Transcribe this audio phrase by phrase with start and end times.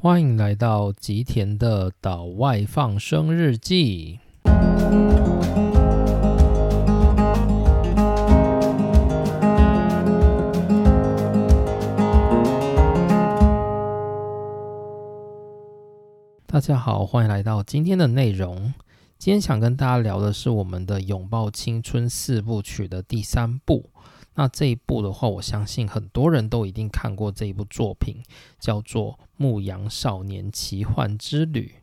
[0.00, 4.20] 欢迎来到吉田的岛外放生日记。
[16.46, 18.72] 大家好，欢迎来到今天的内容。
[19.18, 23.90] 今天想跟大家聊的是我们的《拥抱青春四部曲》的第三部。
[24.38, 28.22] 那这一部的话，我相信很多人都一定看过这一部作品，
[28.60, 31.74] 叫做《牧羊少年奇幻之旅》。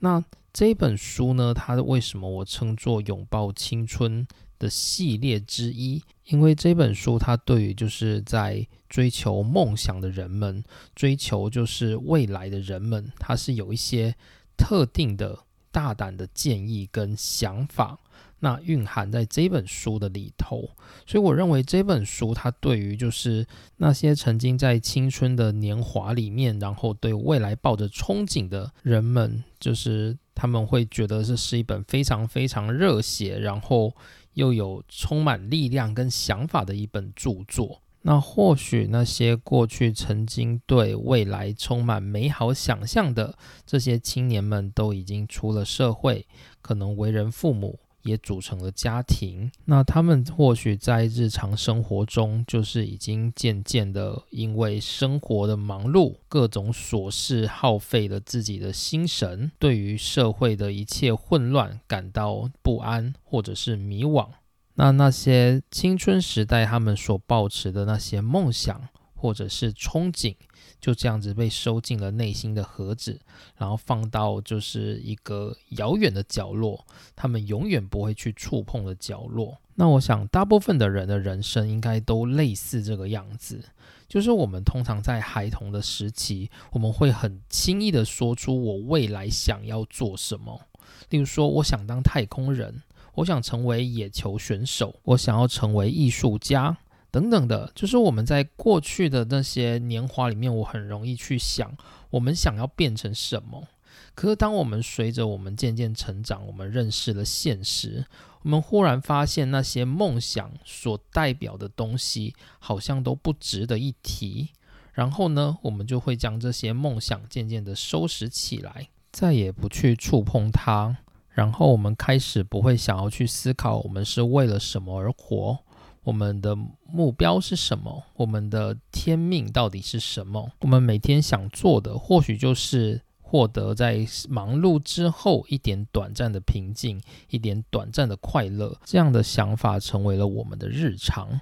[0.00, 4.26] 那这本书呢，它为什么我称作《拥抱青春》
[4.58, 6.02] 的系列之一？
[6.24, 10.64] 因为这本书它对于就是在追求梦想的人们，
[10.96, 14.16] 追求就是未来的人们，它是有一些
[14.56, 15.38] 特定的
[15.70, 18.00] 大胆的建议跟想法。
[18.40, 20.68] 那蕴含在这本书的里头，
[21.06, 23.46] 所以我认为这本书它对于就是
[23.78, 33.94] 那些曾经在青春的年华里面，然后对未来抱着憧憬的人们，就是他们会觉得这是一本非常非常热血，然后
[34.34, 37.80] 又有充满力量跟想法的一本著作。
[38.06, 46.26] 那或许那些过去曾经对未来充满美好想象的这些青年们，都已经出了社会，
[46.60, 47.78] 可能为人父母。
[48.04, 64.28] 也组成了家庭，那他们或许在日常生活中，就是已经渐渐的因为生活的忙碌、各种琐事耗费了自己的心神，对于社会的一切混乱感到不安或者是迷惘。
[64.76, 68.88] 那那些青春时代他们所抱持的那些梦想
[69.24, 70.36] 或者是憧憬。
[70.78, 73.18] 就这样子被收进了内心的盒子，
[73.56, 76.84] 然后放到就是一个遥远的角落，
[77.16, 79.56] 他们永远不会去触碰的角落。
[79.76, 83.64] 那我想，大部分的人的人生应该都类似这个样子，
[84.06, 90.60] 就是我们通常在孩童的时期，我们会很轻易的说出我未来想要做什么，
[91.08, 92.82] 例如说，我想当太空人，
[93.14, 96.76] 我想成为野球选手，我想要成为艺术家。
[97.14, 101.76] 等等的，就是我们在过去的那些年华里面，我很容易去想，
[102.10, 103.68] 我们想要变成什么。
[104.16, 108.04] 可是，当我们随着我们渐渐成长，我们认识了现实，
[108.42, 114.48] 我们忽然发现那些梦想所代表的东西，好像都不值得一提。
[114.92, 120.96] 然后呢，我们就会将这些梦想渐渐的收拾起来，再也不去触碰它。
[121.30, 125.60] 然后，我们开始不会想要去思考，我们是为了什么而活。
[126.04, 126.54] 我们的
[126.86, 128.04] 目标是什么？
[128.14, 130.52] 我们的天命到底是什么？
[130.60, 138.78] 我们每天想做的，或许就是获得在忙碌之后一点短暂的平静，一点短暂的快乐。
[138.84, 141.40] 这样的想法成为了我们的日常。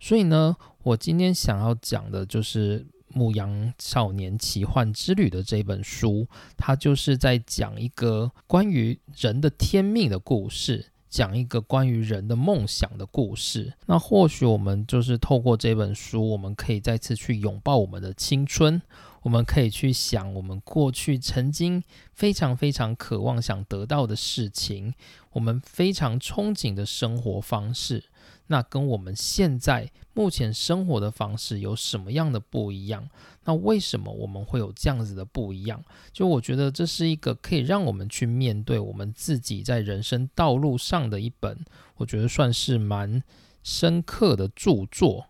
[0.00, 2.80] 所以呢，我今天想要讲的就是
[3.14, 6.26] 《牧羊少年奇幻之旅》的这本书，
[6.56, 10.89] 它就是在讲一个关于人的天命的故事。
[11.10, 13.74] 讲一个关于人的梦想的故事。
[13.86, 18.80] 那或许我们就是透过这本书，我们可以再次去拥抱我们的青春。
[19.22, 21.82] 我们可以去想我们过去曾经
[22.14, 24.94] 非常非常渴望想得到的事情，
[25.32, 28.04] 我们非常憧憬的生活方式。
[28.50, 33.08] 那跟我们现在目前生活的方式有什么样的不一样？
[33.44, 35.80] 那为什么我们会有这样子的不一样？
[36.12, 41.64] 就我觉得这是一个可以让我们去面对我们自己在人生道路上的一本，
[41.96, 43.22] 我觉得算是蛮
[43.62, 45.26] 深刻的著作。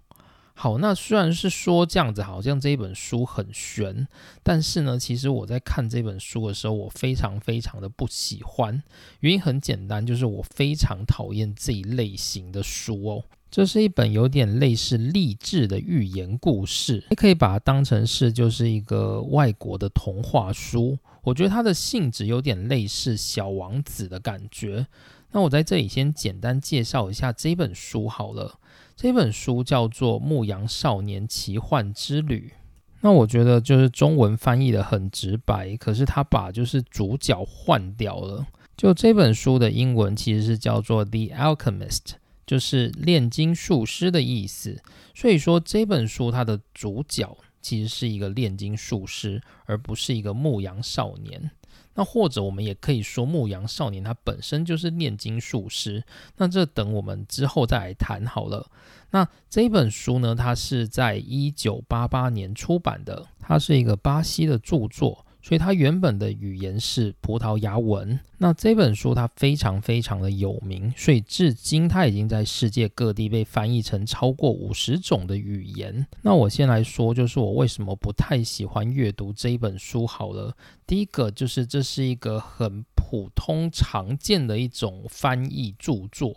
[0.62, 4.06] 好，那虽然是说这样子，好像这一本书很悬，
[4.42, 8.82] 但是呢，其实我在看这本书的时候，我非常非常的不喜欢。
[9.20, 13.24] 原因很简单，就是我非常讨厌这一类型的书哦。
[13.50, 20.98] 这是一本有点类似励志的寓言故事，你可以把它当成是就是一个外国的童话书。
[21.22, 24.86] 我觉得它的性质有点类似《小王子》的感觉。
[25.32, 28.58] 那我在这里先简单介绍一下这本书好了。
[29.02, 32.52] 这本书叫做《牧羊少年奇幻之旅》，
[33.00, 38.46] 那我觉得就是中文翻译的很直白，可是他把就是主角换掉了。
[38.76, 41.98] 就这本书的英文其实是叫做《The Alchemist》，
[42.46, 44.82] 就是炼金术师的意思。
[45.14, 51.50] 所以说这本书它的主角其实是一个炼金术师，而不是一个牧羊少年。
[51.94, 56.04] 那或者我们也可以说，牧羊少年他本身就是炼金术师。
[56.36, 58.70] 那这等我们之后再来谈好了。
[59.10, 68.18] 那这一本书呢，它是在一九八八年出版的，它是一个巴西的著作，所以它原本的语言是葡萄牙文。
[68.38, 76.06] 那这本书它非常非常的有名，所以至今它已经在世界各地被翻译成超过五十种的语言。
[76.22, 80.54] 那我先来说，就是我为什么不太喜欢阅读这一本书好了。
[80.86, 86.34] 第一个就是这是一个很普通常见的一种翻译著作。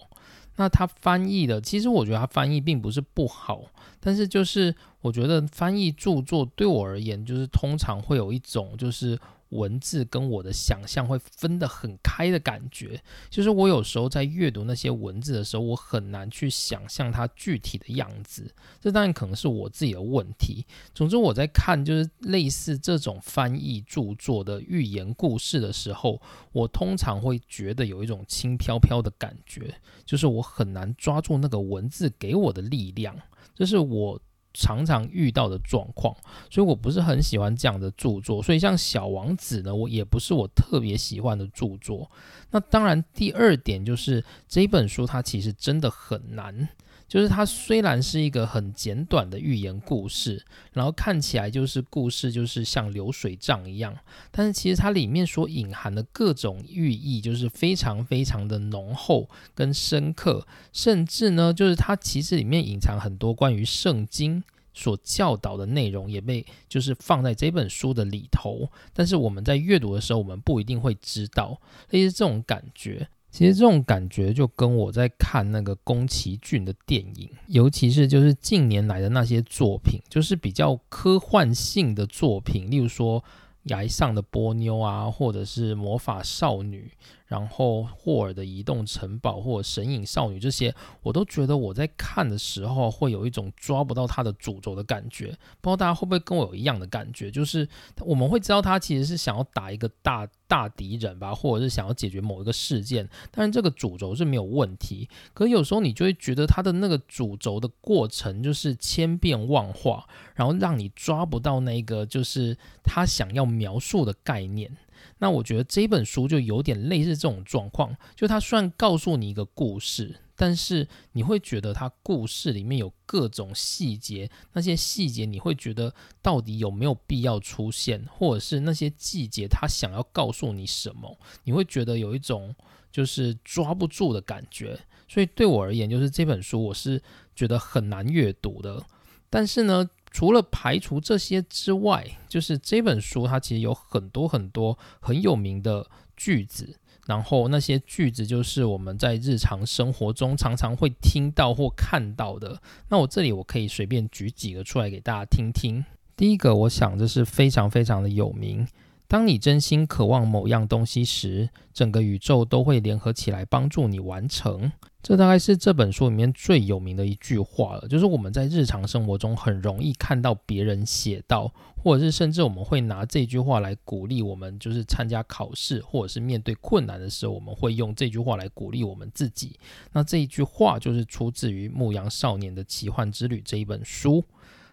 [0.56, 3.63] 那它翻译的，其实我觉得它翻译并不是不好，
[4.03, 9.17] 但是就是我觉得翻译著作对我而言，就是通常会有一种就是。
[9.53, 18.51] 文字跟我的想象会分得很开的感觉，就是我有时候在阅读那些文字的时候，我很难去想象它具体的样子。
[18.81, 20.65] 这当然可能是我自己的问题。
[20.95, 26.19] 总之，我在看就是类似这种翻译著作的寓言故事的时候，
[26.51, 33.15] 我通常会觉得有一种轻飘飘的感觉，就是我很难抓住那个文字给我的力量。
[33.55, 34.19] 这是我。
[34.55, 36.15] 常常遇到的状况，
[36.47, 38.39] 所以我不是很喜欢这样的著作。
[38.39, 42.11] 所以像《小王子》呢，我也不是我特别喜欢的著作。
[42.51, 46.69] 那当然，第二点就是这本书它其实真的很难。
[47.07, 53.95] 就是它虽然是一个很简短的寓言故事，然后看起来就是故事就是像流水账一样，
[54.31, 71.61] 但是其实它里面所隐含的各种寓意就是非常非常的浓厚跟深刻，甚至呢，就是它其实里面隐藏很多关于圣经所教导的内容，也被就是放在这本书的里头，但是我们在阅读的时候，我们不一定会知道，
[71.91, 73.07] 类似这种感觉。
[73.33, 83.24] 其实这种感觉就跟我在看那个宫崎骏的电影，尤其是就是近年来的那些作品，就是比较科幻性的作品，例如说。
[83.68, 86.91] 崖上的波妞啊，或者是魔法少女，
[87.25, 95.27] 然后霍尔的移动城堡，或神隐少女这些，我都觉得我在看的时候会有一种抓不到它的主轴的感觉。
[95.61, 97.31] 不知道大家会不会跟我有一样的感觉？
[97.31, 97.67] 就是
[98.01, 105.09] 我们会知道他其实是想要打一个大大敌人吧，或者是想要解决某一个事件，但是这个主轴是没有问题。
[105.33, 110.07] 可有时候你就会觉得他的那个主轴的过程就是千变万化。
[110.35, 114.75] 然后让你抓不到那个就是他想要描述的概念，
[115.19, 132.54] 那我觉得这本书就有点类似这种状况，就它虽然告诉你一个故事，但是你会觉得它故事里面有各种细节，那些细节你会觉得到底有没有必要出现，或者是那些细节它想要告诉你什么，你会觉得有一种
[132.92, 134.77] 就是抓不住的感觉。
[135.07, 137.01] 所以对我而言，就是这本书我是
[137.36, 138.83] 觉得很难阅读的，
[139.30, 139.89] 但是呢。
[140.13, 146.77] 除了排除这些之外，就是这本书它其实有很多很多很有名的句子，
[147.07, 152.62] 然后那些句子就是我们在日常生活中常常会听到或看到的。
[152.89, 155.83] 那我这里我可以随便举几个出来给大家听听。
[156.16, 158.68] 第一个，我想这是非常非常的有名。
[159.07, 164.71] 当你真心渴望某样东西时，整个宇宙都会联合起来帮助你完成。
[165.03, 167.85] 这大概是这本书里面最有名的一句话了。
[167.89, 179.59] 就是我们在日常生活中很容易看到别人写到，或者是甚至我们会拿这句话来鼓励我们，就是参加考试或者是面对困难的时候，我们会用这句话来鼓励我们自己。
[179.91, 184.23] 那这一句话就是出自于《牧羊少年的奇幻之旅》这一本书。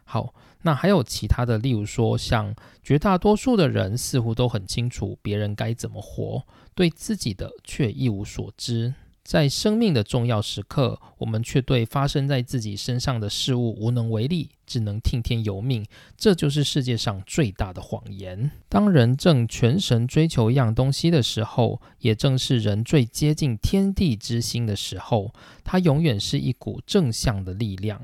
[0.04, 2.54] 好，那还有其他的，例如说，像
[2.84, 6.44] 绝大多数的人似乎都很清楚别人该怎么活，
[6.76, 8.94] 对自己的却一无所知。
[9.30, 15.86] 在生命的重要时刻，我们却对发生在自己身上的事物无能为力，只能听天由命。
[16.16, 18.50] 这就是世界上最大的谎言。
[18.68, 25.32] 当人正全神追求一样东西的时候，也正是人最接近天地之心的时候。
[25.62, 28.02] 它永远是一股正向的力量。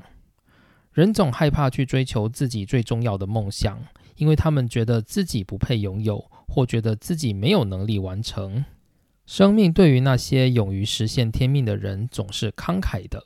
[0.93, 3.77] 人总害怕去追求自己最重要的梦想，
[4.15, 8.63] 因为他们觉得自己不配拥有，或觉得自己没有能力完成。
[9.27, 13.21] 生命对于那些勇于实现天命的人总是慷慨的，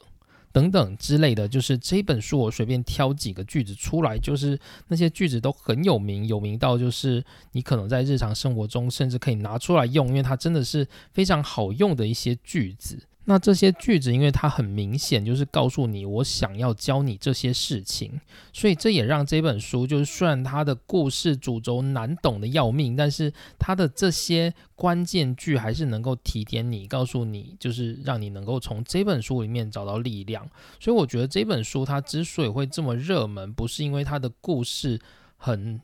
[0.52, 1.48] 等等之类的。
[1.48, 12.98] 就是这本书，我随便挑几个句子出来，就是那些句子都很有名，有名到就是你可能在日常生活中甚至可以拿出来用，因为它真的是非常好用的一些句子。
[13.26, 18.20] 那这些句子，因为它很明显就是告诉你，我想要教你这些事情，
[18.52, 30.50] 所以这也让这本书就是虽然它的故事主轴难懂的要命，但是它的这些关键句还是能够提点你，告诉你，就是让你能够从这本书里面找到力量。
[30.80, 35.00] 所以我觉得这本书它之所以会这么热门，不是因为它的故事
[35.38, 35.80] 很。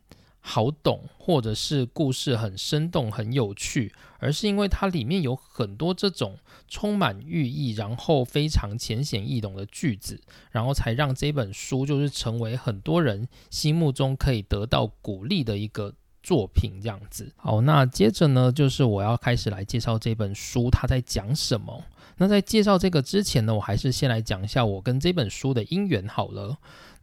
[0.48, 6.38] 好懂，或者是故事很生动、很有趣，而是因为它里面有很多这种
[6.70, 15.94] 充满寓意，然后非常浅显易懂的句子，然后才让这本书就是成为很多人心目中可以得到鼓励的一个。
[16.24, 17.32] 作品这样子。
[17.38, 21.82] 好，那接着呢，就是我要开始来介绍这本书，它在讲什么。
[22.18, 26.58] 那在介绍这个之前呢，我还是先来讲一下我跟这本书的因缘好了。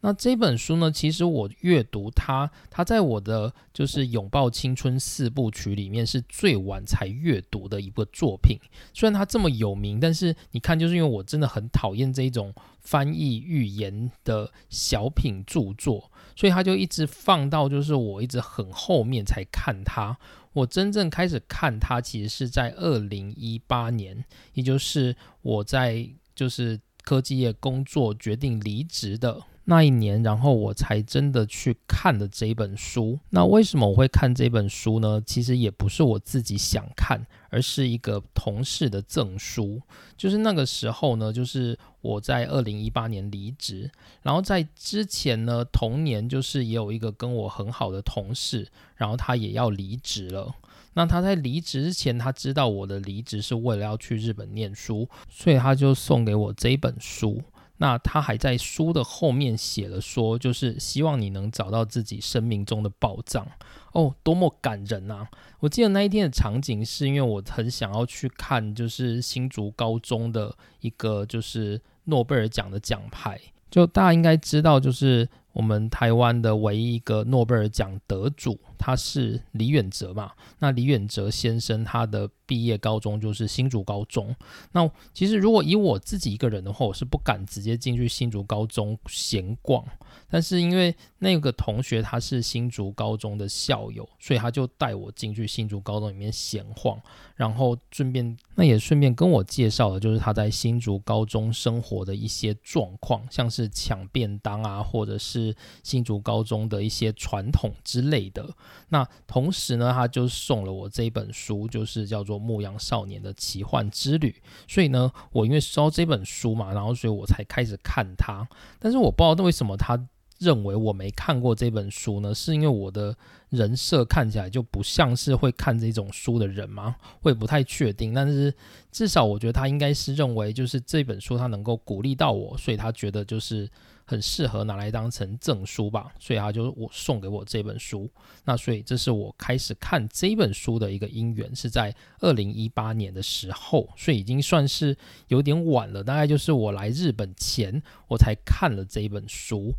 [0.05, 8.59] 那这本书呢，其实我阅读它，它在我的就是《拥抱青春》四部曲里面是最晚才阅读的一个作品。
[8.93, 20.15] 虽然它这么有名，但是你看，就是因为我真的很讨厌这种翻译寓言的小品著作，所以它就一直放到就是我一直很后面才看它。
[20.53, 29.41] 我真正开始看它，其实是在二零一八年，也就是我在就是科技业工作决定离职的。
[29.67, 33.19] 那一年，然后我才真的去看的这本书。
[33.31, 35.21] 那为什么我会看这本书呢？
[35.25, 39.81] 其实也不是我自己想看，而是一个同事的赠书。
[40.15, 43.89] 就是那个时候呢，就是我在二零一八年离职，
[44.21, 50.53] 然后在之前呢，同年就是也有一个跟我很好的同事，然后他也要离职了。
[50.93, 57.41] 那他在离职之前，他知道我的离职是为了要去日本念书，所以他就送给我这本书。
[57.77, 63.45] 那他还在书的后面写了说，就是希望你能找到自己生命中的宝藏
[63.91, 65.27] 哦，多么感人啊！
[65.59, 73.39] 我记得那一天的场景是因为我很想要去看，就是新竹高中的一个就是诺贝尔奖的奖牌，
[73.69, 78.59] 就大家应该知道，就是我们台湾的唯一一个诺贝尔奖得主。
[78.77, 80.33] 他是李远哲嘛？
[80.59, 84.35] 那李远哲先生他的毕业高中就是新竹高中。
[84.73, 89.83] 那其实如果以我自己一个人的话，我是不敢直接进去新竹高中闲逛。
[90.29, 97.01] 但是因为那个同学他是新竹高中的校友，所以他就带我进去新竹高中里面闲晃，
[97.35, 108.47] 然后顺便那也顺便跟我介绍了，就是他在新竹高中生活的一些状况，像是抢便当啊，或者是新竹高中的一些传统之类的。
[108.89, 114.29] 那同时呢，他就送了我这一本书，就是叫做《牧羊少年的奇幻之旅》。
[114.73, 118.47] 所以呢，我因为收到这本书嘛，然后所以我才开始看它。
[118.79, 120.07] 但是我不知道为什么他
[120.39, 122.33] 认为我没看过这本书呢？
[122.33, 123.15] 是因为我的
[123.55, 126.95] 人设看起来就不像是会看这种书的人吗？
[127.21, 128.13] 我也不太确定。
[128.13, 128.53] 但是
[128.91, 133.69] 至少我觉得他应该是认为，就是这本书他能够鼓励到我，所以他觉得就是。
[134.07, 138.07] 很适合拿来当成证书吧，所以他就我送给我这本书。
[138.43, 144.95] 那所以这是我开始看这本书的一个因缘，是在二零一八年的时候，所以已经算是
[145.29, 146.03] 有点晚了。
[146.03, 149.73] 大概就是我来日本前，我才看了这本书。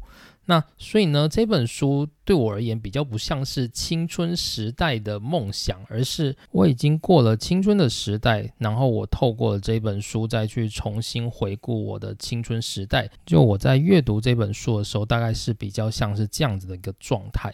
[0.49, 13.11] 那所以呢，这本书对我而言比较不像是青春时代的梦想，而是我已经过了青春的时代，然后我透过了这本书再去重新回顾我的青春时代。
[13.27, 17.53] 就我在阅读这本书的时候，大概是比较像是这样子的一个状态。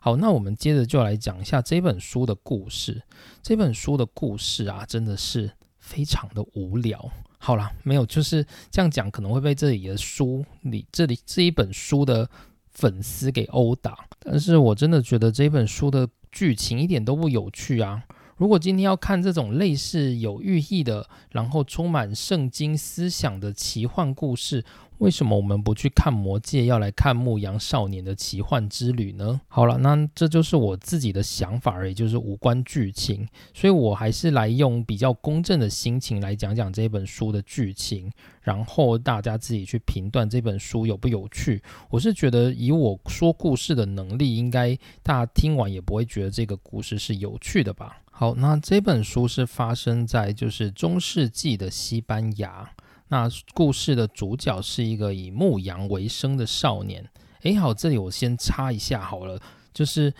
[0.00, 3.02] 好，那我们接着就来讲一下这本书的故事。
[3.42, 7.10] 这本书的故事啊，真的是非常的无聊。
[7.38, 12.28] 好啦，没有，就是这样讲可能会被这里的书你这里这一本书的
[12.70, 14.06] 粉丝给殴打。
[14.18, 18.02] 但是我真的觉得这本书的剧情一点都不有趣啊！
[18.36, 24.64] 如果今天要看这种类似有寓意的，然后充满圣经思想的奇幻故事。
[24.98, 29.40] 为什么我们不去看《魔戒》，要来看《牧羊少年的奇幻之旅》呢？
[29.46, 38.10] 好了，那这就是我自己的想法而已，就是无关剧情，所以我还是来用比较公正的心情来讲讲这本书的剧情，
[38.42, 41.62] 然后大家自己去评断这本书有不有趣。
[41.90, 47.98] 我是觉得以我说故事的能力，应该大家听完也不会觉得这个故事是有趣的吧？
[48.10, 52.68] 好，那这本书是发生在就是中世纪的西班牙。
[53.08, 57.08] 那故事的主角是一个以牧羊为生的少年。
[57.42, 59.40] 诶，好，这里我先插一下好了，
[59.72, 60.12] 就是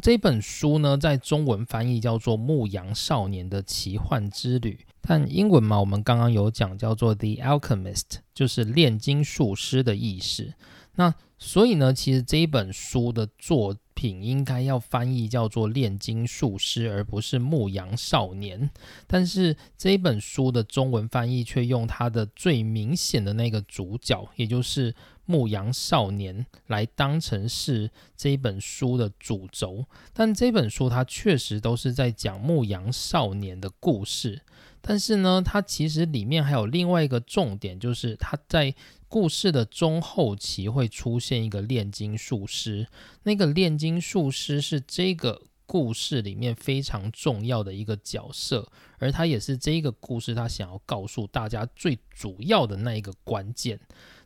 [0.00, 8.00] 这本书呢，在中文翻译叫做《牧羊少年的奇幻之旅》，但英文嘛，我们刚刚有讲叫做《The Alchemist》，
[8.34, 10.54] 就是炼金术师的意思。
[10.94, 18.60] 那所以呢，其实这一本书的作品应该要翻译叫做《炼金术师》，而不是《牧羊少年》。
[19.06, 29.86] 但是这本书的中文翻译却用它的最明显的那个主角，也就是牧羊少年，来当成是这本书的主轴。
[30.12, 34.42] 但这本书它确实都是在讲牧羊少年的故事。
[34.82, 38.74] 但是呢，它其实里面还有另外一个重点，就是它在。
[39.16, 42.86] 故事的中后期会出现一个炼金术师，
[43.22, 53.80] 那个炼金术师是这个故事里面非常重要的一个角色，而他也是这个故事他想要告诉大家最主要的那一个关键。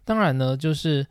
[0.05, 1.07] 当然呢，就是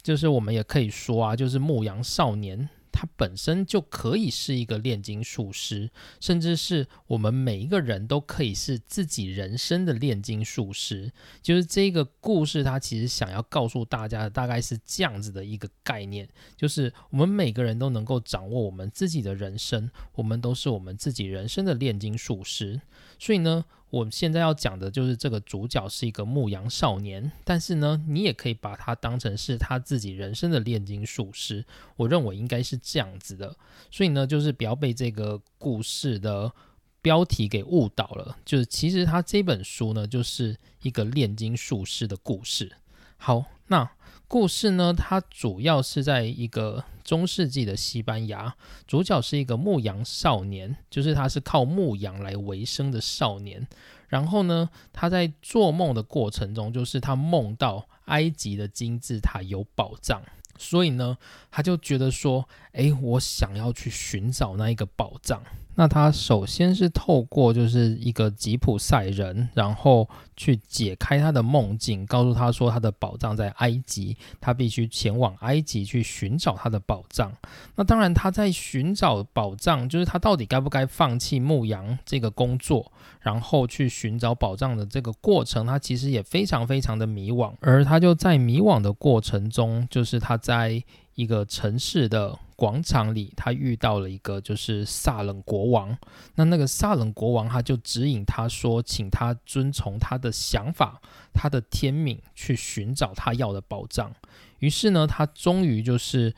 [0.00, 2.68] 就是我们也可以说啊，就是牧羊少年。
[3.00, 5.88] 他本身就可以是一个炼金术师，
[6.18, 11.12] 甚至是我们每一个人都可以是自己人生的炼金术师。
[11.40, 22.80] 就是这个故事，他其实想要告诉大家的大概是这样子的一个概念，就是我们每个人都能够掌握我们自己的人生，我们都是我们自己人生的炼金术师。
[23.18, 23.64] 所以呢。
[23.90, 31.64] 我们现在要讲的就是这个主角是一个牧羊少年，但是呢，你也可以把他当成是他自己人生的炼金术师。
[31.96, 33.56] 我认为应该是这样子的，
[33.90, 36.52] 所以呢，就是不要被这个故事的
[37.00, 38.36] 标题给误导了。
[38.44, 42.70] 就是其实他这本书呢，就是一个炼金术师的故事。
[43.16, 43.90] 好，那。
[44.28, 48.54] 故事呢，它主要是在一个中世纪的西班牙，
[48.86, 53.66] 主角是一个牧羊少年，就是他是靠牧羊来为生的少年。
[54.08, 60.22] 然后呢，他在做梦的过程中，就是他梦到埃及的金字塔有宝藏，
[60.58, 61.16] 所以呢，
[61.50, 65.42] 他就觉得说，诶，我想要去寻找那一个宝藏。
[65.78, 77.32] 那他首先是透过就是一个吉普赛人，然后去解开他的梦境，告诉他说他的宝藏在埃及，他必须前往埃及去寻找他的宝藏。
[77.76, 87.54] 那当然他在寻找宝藏，就是他到底该不该放弃牧羊这个工作，然后去寻找宝藏的这个过程，他其实也非常非常的迷惘。
[87.60, 90.82] 而他就在迷惘的过程中，就是他在。
[91.18, 95.98] 一个城市的广场里，他遇到了一个就是萨冷国王。
[96.36, 101.02] 那那个萨冷国王，他就指引他说，请他遵从他的想法，
[101.34, 104.14] 他的天命去寻找他要的宝藏。
[104.60, 106.32] 于是呢，他终于就是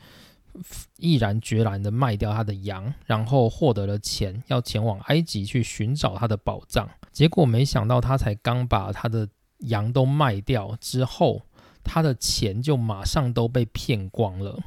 [0.97, 6.89] 毅然决然的卖掉他的羊，然后获得了钱，要前往埃及去寻找他的宝藏。
[7.11, 11.43] 结果没想到，他才刚把他的羊都卖掉之后。
[11.83, 14.59] 他的钱就马上都被骗光了，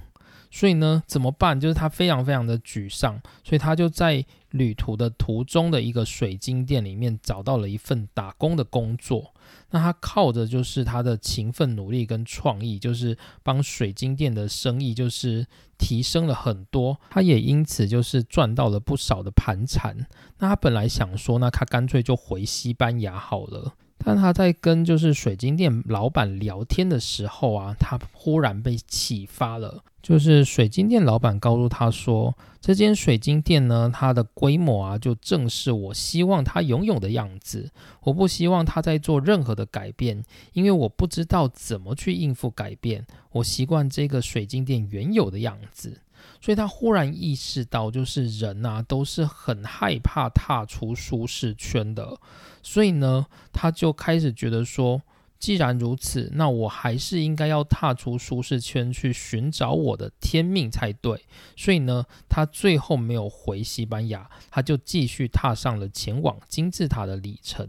[0.50, 1.58] 所以呢，怎么办？
[1.58, 9.32] 就是他非常非常的沮丧，所以他就在旅途的途中的一个水晶店里面找到了一份打工的工作。
[9.70, 15.44] 那他靠着就是他的勤奋努力跟创意，就是帮水晶店的生意就是
[15.76, 20.06] 提升了很多，他也因此就是赚到了不少的盘缠。
[20.38, 23.74] 那他本来想说，那他干脆就回西班牙好了。
[24.04, 29.82] 但他在跟就是水晶店老板聊天的时候啊，他忽然被启发了。
[30.02, 37.70] 就是水晶店老板告诉他说，这间水晶店呢，它的规模啊，就正是我希望它拥有的样子。
[38.02, 43.06] 我不希望他在做任何的改变，因为我不知道怎么去应付改变。
[43.32, 46.02] 我习惯这个水晶店原有的样子。
[46.44, 52.18] 所以他忽然意识到，就是人呐，都是很害怕踏出舒适圈的。
[52.62, 55.00] 所以呢，他就开始觉得说，
[55.38, 61.24] 既然如此，那我还是应该要踏出舒适圈，去寻找我的天命才对。
[61.56, 67.66] 所以呢，他最后没有回西班牙，他就继续踏上了前往金字塔的旅程。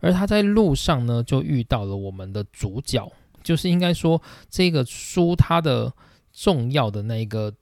[0.00, 3.10] 而他在路上呢，就遇到了我们的主角，
[3.42, 4.20] 就是应该说
[4.50, 5.90] 这个书它的
[6.30, 7.54] 重要的那个。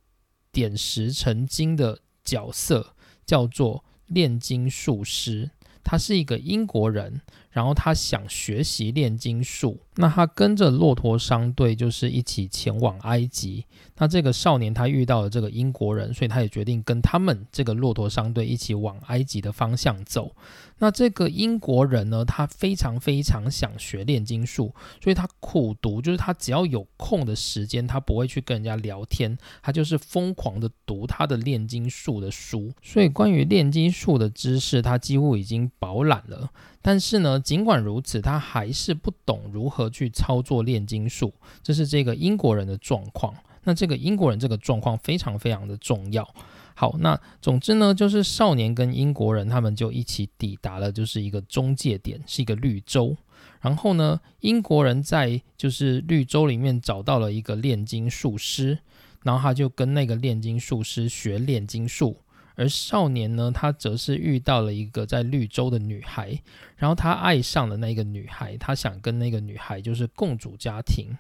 [0.53, 5.51] 点石成金的角色叫做炼金术师，
[5.85, 13.67] 他是一个英国人，然后他想学习炼金术，那他跟着骆驼商队就是一起前往埃及。
[13.97, 20.35] 那这个少年他遇到了这个英国人，所以他也决定跟他们这个骆驼商队一起往埃及的方向走。
[20.79, 32.73] 那这个英国人呢，他非常非常想学炼金术，所以他苦读，就是他只要有空的时间，他不会去跟人家聊天，他就是疯狂的读他的炼金术的书。
[32.83, 36.51] 所以关于炼金术的知识，他几乎已经饱览了。
[36.83, 43.35] 但是呢，尽管如此，他还是不懂如何去操作炼金术，这是这个英国人的状况。
[43.65, 46.27] 那这个英国人这个状况非常非常的重要。
[46.75, 53.15] 好，那总之呢，就是少年跟英国人他们就一起抵达了，就是一个中介点，是一个绿洲。
[53.61, 58.79] 然后呢，英国人在就是绿洲里面找到了一个炼金术师，
[59.23, 62.17] 然后他就跟那个炼金术师学炼金术。
[62.61, 66.39] 而少年呢，他则是遇到了一个在绿洲的女孩，
[66.77, 71.17] 然后他爱上了那个女孩，他想跟那个女孩就是共组家庭。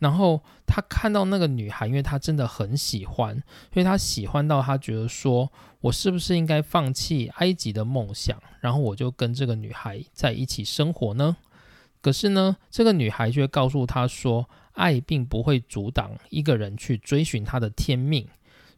[0.00, 3.40] 然后他看到那个女孩，因为他真的很喜欢，
[3.72, 11.36] 所以他喜欢到他觉得说，我是不是应该放弃埃及的梦想，然后我就跟这个女孩在一起生活呢？
[12.00, 18.26] 可是呢，这个女孩却告诉他说，爱并不会阻挡一个人去追寻他的天命。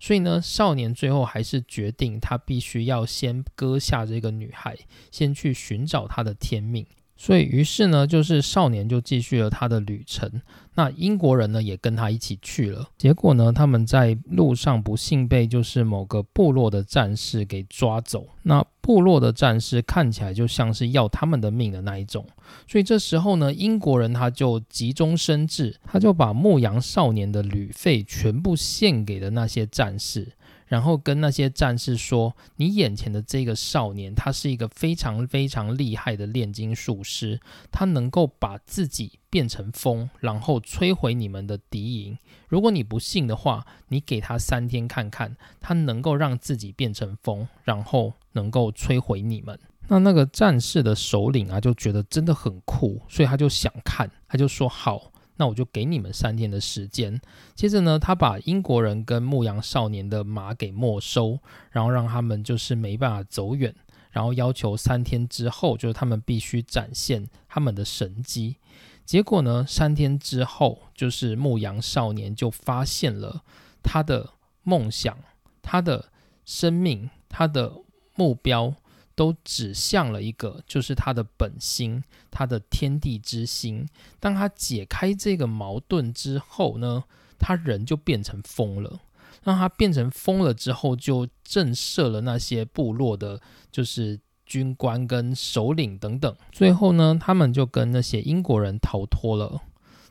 [0.05, 4.77] 所以呢，少年最后还是决定，他必须要先割下这个女孩，
[5.11, 6.87] 先去寻找他的天命。
[7.17, 10.43] 所以，于是呢，就是少年就继续了他的旅程。
[10.75, 12.89] 那英国人呢，也跟他一起去了。
[12.99, 18.27] 结果呢，他们在路上不幸被就是某个部落的战士给抓走。
[18.43, 22.27] 那部落的战士看起来就像是要他们的命的那一种。
[22.67, 30.33] 所以这时候呢，英国人他就急中生智，他就把牧羊少年的旅费全部献给了那些战士。
[30.75, 42.19] 然后跟那些战士说：“你眼前的这个少年，他是一个非常非常厉害的炼金术师，他能够把自己变成风，然后摧毁你们的敌营。
[42.49, 49.57] 如果你不信的话，你给他三天看看，他能够让自己变成风，然后能够摧毁你们。”
[49.87, 57.21] 那那个战士的首领啊，就觉得真的很酷，所以他就想看，他就说：“好。”那我就给你们三天的时间。
[57.55, 61.39] 接着呢，他把英国人跟牧羊少年的马给没收，
[61.71, 63.75] 然后让他们就是没办法走远，
[64.11, 68.57] 然后要求三天之后，就是他们必须展现他们的神迹。
[69.05, 73.43] 结果呢，三天之后，就是牧羊少年就发现了
[73.83, 74.31] 他的
[74.63, 75.19] 梦想、
[75.61, 76.11] 他的
[76.45, 77.73] 生命、他的
[78.15, 78.75] 目标。
[79.15, 83.89] 都指向了一个，就是他的本心，他的天地之心。
[84.19, 87.05] 当他解开这个矛盾之后呢，
[87.39, 89.01] 他人就变成风了。
[89.43, 93.39] 让他变成风了之后，就震慑了那些部落的，
[93.71, 96.35] 就是军官跟首领等等。
[96.51, 99.61] 最后呢，他们就跟那些英国人逃脱了。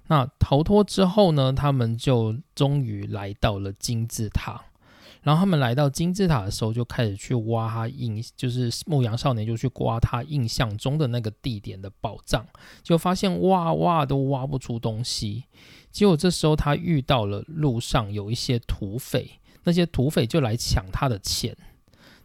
[0.07, 4.65] 那逃脱之后呢，他们就终于来到了金字塔。
[5.23, 12.45] 然后他们来到金字塔的时候，就开始去挖他印，就是牧羊少年就去挖他印象中的那个地点的宝藏，
[12.83, 15.45] 就发现挖挖都挖不出东西。
[15.91, 21.55] 结果这时候他遇到了路上有一些土匪，那些土匪就来抢他的钱，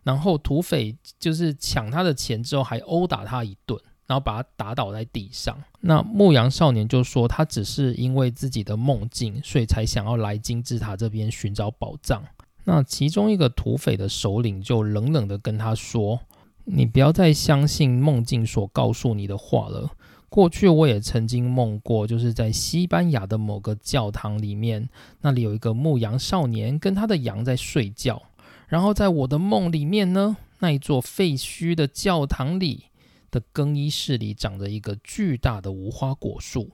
[0.02, 5.56] 然后土匪就是抢他的钱之后还殴打他一顿，然后把他打倒在地上。
[5.80, 12.24] 那牧羊少年就说他只是因为自己的梦境，所以才想要来金字塔这边寻找宝藏。
[12.70, 16.20] 那其中一个土匪的首领就冷冷地跟他说
[16.68, 19.90] ：“你不要再相信梦境所告诉你的话了。
[20.28, 24.86] 过去我也曾经梦过，就是在西班牙的某个教堂里面，
[25.22, 28.20] 那里有一个牧羊少年跟他的羊在睡觉。
[28.66, 32.84] 然后在我的梦里面呢，那一座废墟的教堂里
[33.30, 36.68] 的更衣室里长着一个巨大的无花果树，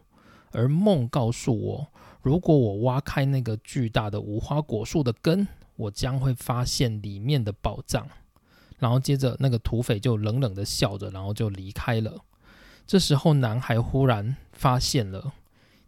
[0.50, 1.87] 而梦告诉我，
[2.20, 8.08] 如果我挖开那个巨大的无花果树的根。”我将会发现里面的宝藏，
[8.78, 12.24] 然后接着那个土匪就冷冷的笑着，然后就离开了。
[12.87, 15.32] 这时候，男孩忽然发现了，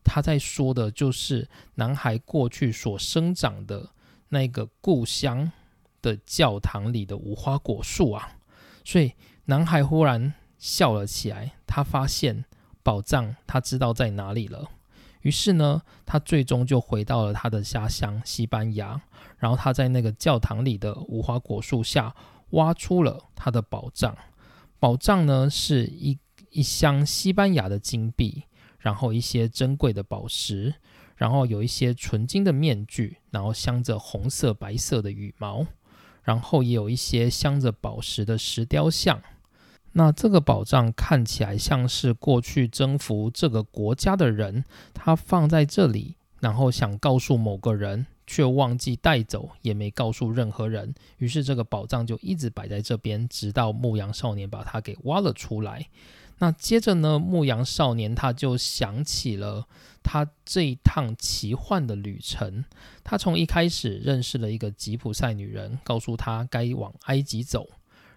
[0.03, 3.91] 他在说的就是男孩过去所生长的
[4.31, 5.53] 那个故乡
[6.01, 8.39] 的教堂里的无花果树啊！
[8.85, 9.13] 所以，
[9.45, 11.53] 男孩忽然笑了起来。
[11.67, 12.45] 他发现
[12.83, 14.71] 宝藏，他知道在哪里了。
[15.27, 19.01] 于是呢，他最终就回到了他的家乡西班牙。
[19.39, 22.15] 然后他在那个教堂里的无花果树下
[22.51, 24.17] 挖出了他的宝藏。
[24.79, 26.17] 宝藏呢是一
[26.51, 28.45] 一箱西班牙的金币，
[28.79, 30.73] 然后一些珍贵的宝石，
[31.17, 35.67] 然后有一些纯金的面具，然后镶着红色、白色的羽毛，
[36.23, 39.21] 然后也有一些镶着宝石的石雕像。
[39.99, 50.95] 那这个宝藏看起来像是过去征服这个国家的人，他放在这里，然后想告诉某个人，却忘记带走，也没告诉任何人。
[51.17, 55.89] 于是这个宝藏就一直摆在这边，直到牧羊少年把它给挖了出来。
[56.41, 59.67] 那接着呢，牧羊少年他就想起了
[60.03, 62.67] 他这一趟奇幻的旅程。
[63.03, 67.67] 他从一开始认识了一个吉普赛女人，告诉他该往埃及走。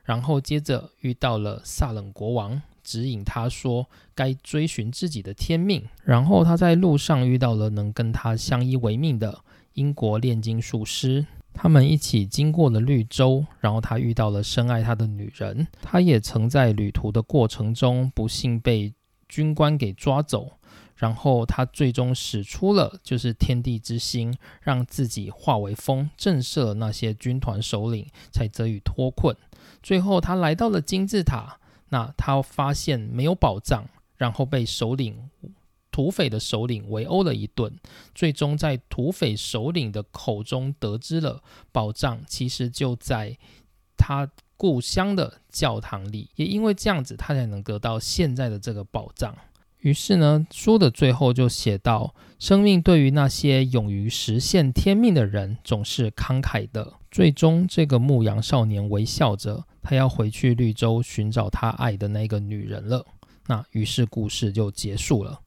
[0.10, 5.88] 然后接着遇到了萨冷国王，指引他说该追寻自己的天命。
[6.04, 9.44] 然后他在路上遇到了能跟他相依为命的
[9.74, 13.46] 英国炼金术师，他们一起经过了绿洲。
[13.60, 18.92] 然后他遇到了深爱他的女人，他也曾在旅途的过程中不幸被
[19.28, 20.54] 军官给抓走。
[20.96, 29.34] 然后他最终使出了就是天地之心，让自己化为风，震慑了那些军团首领，才得以脱困。
[29.82, 31.58] 最后，他来到了金字塔。
[31.92, 35.28] 那他发现没有宝藏，然后被首领
[35.92, 37.74] 土匪的首领围殴了一顿。
[38.14, 43.36] 最终，在土匪首领的口中得知了宝藏其实就在
[43.98, 46.30] 他故乡的教堂里。
[46.36, 49.36] 也因为这样子，他才能得到现在的这个宝藏。
[49.80, 56.94] 于是呢，书的最后就写到：生命对于那些勇于实现天命的人，总是慷慨的。
[57.10, 63.06] 最终，这个牧羊少年微笑着，他要回去绿洲寻找他爱的那个女人了。
[63.48, 65.40] 那于是故事就结束了。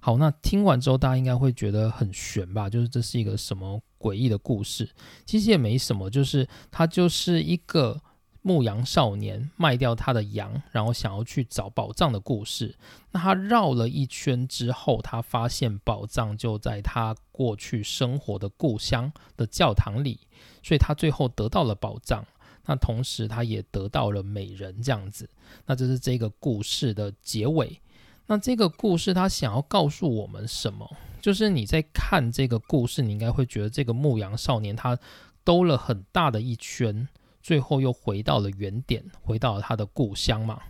[0.00, 2.70] 好，那听完之后，大家应该会觉得很悬吧？
[2.70, 4.88] 就是这是一个什么诡异的故事？
[5.24, 8.00] 其实也没什么，就是他就是一个
[8.42, 12.76] 牧羊少年卖掉他的羊，然后想要去找宝藏的故事。
[13.10, 20.20] 那他绕了一圈之后，他发现宝藏就在他过去生活的故乡的教堂里，
[20.62, 22.24] 所以他最后得到了宝藏。
[22.66, 25.28] 那同时，他也得到了美人，这样子。
[25.64, 27.80] 那这是这个故事的结尾。
[28.26, 30.96] 那这个故事他想要告诉我们什么？
[31.20, 34.98] 就是你在看这个故事，你应该会觉得这个牧羊少年他
[35.44, 37.08] 兜了很大的一圈，
[37.40, 40.60] 最后又回到了原点，回到了他的故乡嘛。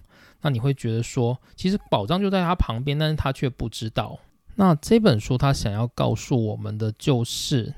[0.42, 4.18] 那你会觉得说，其实宝藏就在他旁边，但是他却不知道。
[4.56, 7.74] 那这本书他想要告诉我们的就是，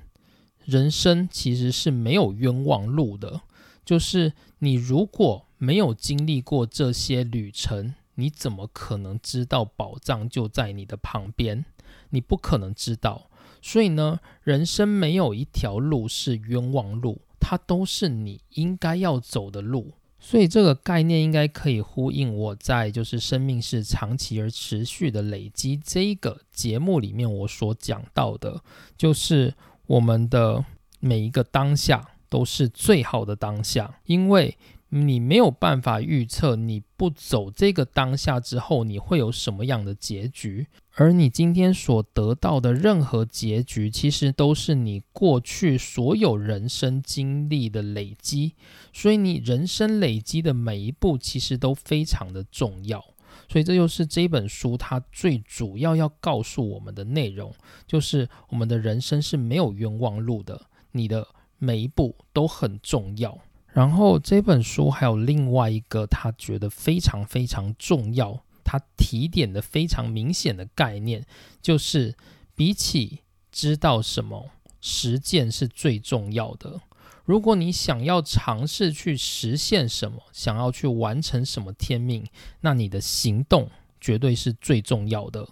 [0.65, 3.41] 人生其实是没有冤枉路的。
[3.89, 11.65] 就是你如果没有经历过这些旅程，你怎么可能知道宝藏就在你的旁边？
[12.11, 13.31] 你不可能知道。
[13.63, 19.95] 所以呢，人生没有一条路是冤枉路，它都是你应该要走的路。
[20.19, 28.63] 所以这个概念应该可以呼应我在就是生命是长期而持续的累积这一个节目里面我所讲到的，
[28.99, 29.55] 就是
[29.87, 30.63] 我们的
[31.01, 34.57] 每一个当下都是最好的当下，因为。
[34.91, 40.67] 你没有办法预测，你不走这个当下之后，你会有什么样的结局？
[40.95, 48.55] 而你今天所得到的任何结局，其实都是你过去所有人生经历的累积。
[48.95, 53.05] 所以，你人生累积的每一步，其实都非常的重要。
[53.47, 57.53] 所以，这就是这本书它最主要要告诉我们的内容，
[57.87, 60.59] 就是我们的人生是没有冤枉路的，
[60.93, 61.29] 你的
[61.59, 63.39] 每一步都很重要。
[63.73, 71.25] 然后这本书还有另外一个他觉得非常非常重要，他提点的非常明显的概念，
[71.61, 72.17] 就是
[72.57, 73.21] 比起
[73.53, 76.81] 知道什么，实践是最重要的。
[77.25, 82.27] 如果你想要尝试去实现什么，想要去完成什么天命，
[82.63, 85.47] 那你的行动绝对是最重要的。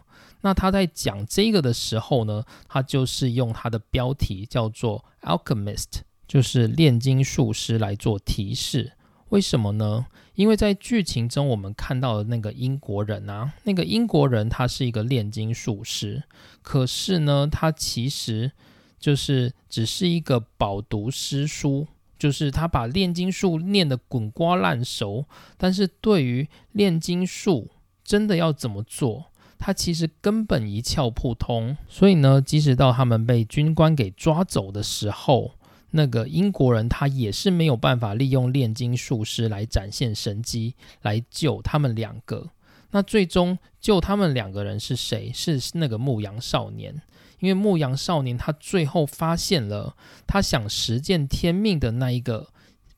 [0.46, 5.82] 那他在讲这个的时候呢，他就是用他的标题叫做《Alchemist》。
[6.28, 8.92] 就是炼金术师来做提示，
[9.28, 10.06] 为什么呢？
[10.34, 16.24] 因为在剧情中我们看到的那个英国人啊，那个英国人他是一个炼金术师，
[16.62, 18.50] 可是呢，他其实
[18.98, 21.86] 就是只是一个饱读诗书，
[22.18, 27.70] 就是他把炼金术念得滚瓜烂熟，但是对于炼金术
[28.02, 29.26] 真的要怎么做，
[29.58, 31.76] 他其实根本一窍不通。
[31.88, 35.52] 所以呢，即使到他们被军官给抓走的时候，
[35.90, 42.50] 那个英国人他也是没有办法利用炼金术师来展现神机来救他们两个。
[42.90, 45.30] 那最终救他们两个人是谁？
[45.34, 47.02] 是那个牧羊少年。
[47.38, 49.94] 因为牧羊少年他最后发现了
[50.26, 52.48] 他想实践天命的那一个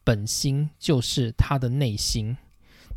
[0.05, 2.37] 本心，就是他的内心。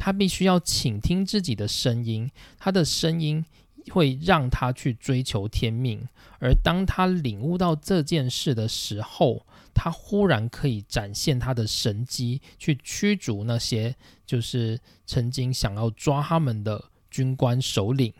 [0.03, 3.45] 他必须要倾听自己的声音，他的声音
[3.91, 6.07] 会让他去追求天命。
[6.39, 18.11] 而当他领悟到这件事的时候，他忽然可以展现他的神机，去驱逐那些就是曾经想要抓他们的军官首领，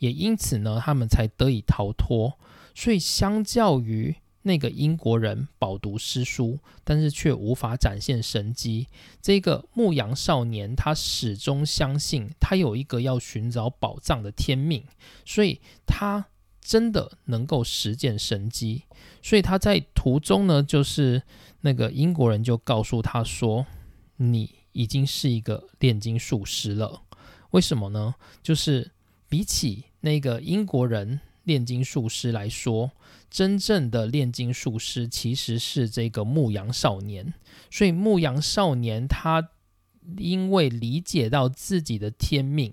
[0.00, 2.38] 也因此呢，他们才得以逃脱。
[2.74, 8.86] 所以，相较于那个英国人饱读诗书，但是却无法展现神机，
[9.20, 14.84] 这个牧羊少年他始终相信他有一个要寻找宝藏的天命，
[15.24, 16.26] 所以他。
[16.64, 18.84] 真的能够实践神机，
[19.20, 21.20] 所以他在途中呢，就是
[21.62, 23.66] 那个英国人就告诉他说
[24.14, 27.02] ：“你已经是一个炼金术师了。”
[27.50, 28.14] 为什么呢？
[28.44, 28.92] 就是
[29.28, 32.92] 比起那个英国人炼金术师来说，
[33.32, 37.34] 真正的炼金术师其实是这个牧羊少年。
[37.72, 39.48] 所以牧羊少年他
[40.18, 42.72] 因为理解到自己的天命。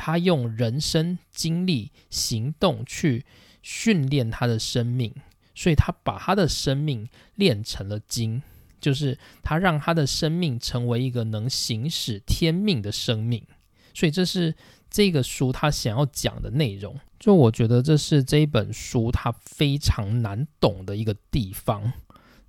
[0.00, 3.26] 他用人生经历、行动去
[3.62, 5.12] 训练他的生命，
[5.56, 8.40] 所以他把他的生命练成了金，
[8.80, 13.44] 就是他让他的生命成为一个能行使天命的生命。
[13.92, 14.54] 所以这是
[14.90, 16.98] 这个书他想要讲的内容。
[17.18, 21.92] 就我觉得这是这一本书它非常难懂的一个地方。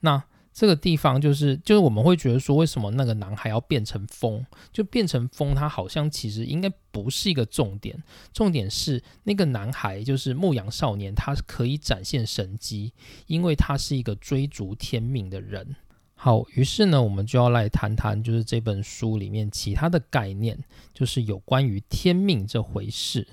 [0.01, 0.23] 那。
[0.51, 4.45] 这个地方就是，就是我们会觉得说，为什么那个男孩要变成风？
[4.73, 8.03] 就变成风，他好像其实应该不是一个重点。
[8.33, 12.91] 重点是那个男孩，就是牧羊少年，他可以展现神机，
[13.27, 15.77] 因为他是一个追逐天命的人。
[16.21, 20.59] 好，于是呢，我们就要来谈谈，就是这本书里面其他的概念，
[20.93, 23.25] 就是有关于天命这回事。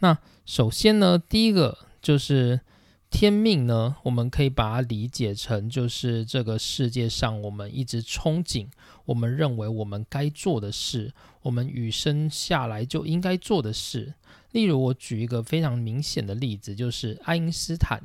[0.00, 2.60] 那首先呢，第一个就是
[3.08, 8.66] 天命呢，我们可以把它理解成，就是这个世界上我们一直憧憬，
[9.06, 14.12] 我们认为我们该做的事，我们与生下来就应该做的事。
[14.52, 18.02] 例如，我举一个非常明显的例子，就是爱因斯坦。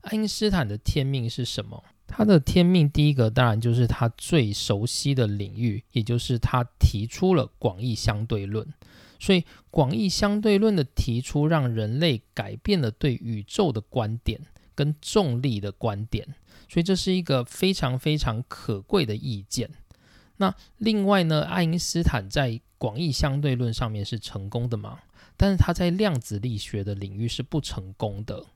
[0.00, 1.84] 爱因斯坦的天命是什么？
[2.08, 8.66] 他的天命，第一个当然就是他最熟悉的领域，也就是他提出了广义相对论。
[9.20, 14.40] 所以，广义相对论的提出，让人类改变了对宇宙的观点
[14.74, 16.26] 跟重力的观点。
[16.68, 19.68] 所以，这是一个非常非常可贵的意见。
[20.36, 25.00] 那另外呢，爱因斯坦在广义相对论上面是成功的吗？
[25.36, 28.46] 但是他在量子力学的领域是不成功的。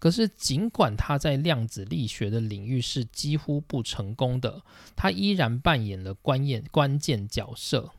[0.00, 4.62] 可是，尽管他在量子力学的领域是几乎不成功的，
[4.96, 7.92] 他依然扮演了关键关键角色。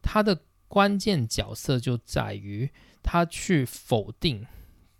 [0.00, 2.70] 他的关键角色就在于
[3.02, 4.46] 他去否定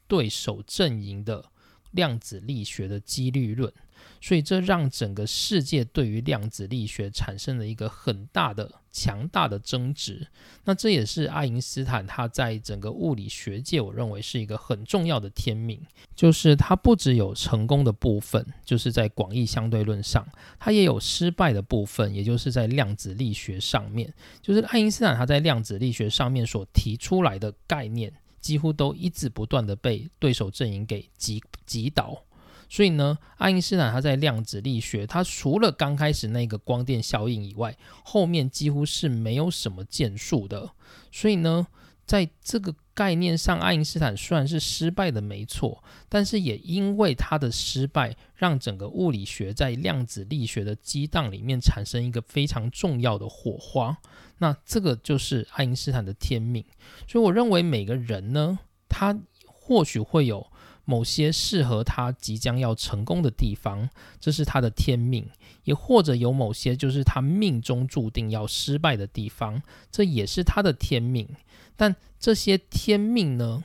[0.09, 1.53] 对手阵营的
[1.92, 3.73] 量子力学的几率论。
[4.21, 10.27] 所以，这让整个世界对于量子力学产生了一个很大的、强大的争执。
[10.65, 15.81] 那这也是爱因斯坦他在整个物理学界，我认为是一个很重要的天命，
[16.15, 20.27] 就是他不只有成功的部分，就是在广义相对论上，
[20.59, 24.13] 他也有失败的部分，也就是在量子力学上面。
[24.43, 32.25] 就是爱因斯坦他在量子力学上面所提出来的概念，几乎都一直不断的被对手阵营给击击倒。
[32.71, 40.71] 所以呢，爱因斯坦他在量子力学，他除了刚开始那个光电效应以外，后面几乎是没有什么建树的。
[41.11, 41.67] 所以呢，
[42.05, 53.97] 在这个概念上，爱因斯坦虽然是失败的没错，但是也因为他的失败，让整个物理学在量子力学的激荡里面产生一个非常重要的火花。
[54.37, 56.63] 那这个就是爱因斯坦的天命。
[57.07, 58.59] 所以我认为每个人呢，
[58.91, 60.47] 他或许会有。
[60.90, 65.22] 某些适合他即将要成功的地方，这是他的天命；
[65.64, 71.29] 也或者有某些就是他命中注定要失败的地方，这也是他的天命。
[71.77, 73.62] 但这些天命呢，